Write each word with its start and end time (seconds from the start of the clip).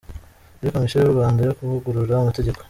Muri 0.57 0.71
Komisiyo 0.75 0.97
y’u 0.99 1.13
Rwanda 1.15 1.39
yo 1.47 1.55
kuvugurura 1.57 2.13
Amategeko 2.17 2.57